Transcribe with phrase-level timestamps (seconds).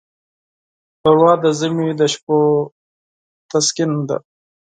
[0.99, 2.37] ښوروا د ژمي د شپو
[3.49, 4.17] تسکین ده.